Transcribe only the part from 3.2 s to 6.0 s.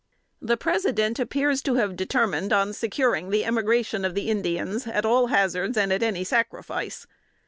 the emigration of the Indians at all hazards and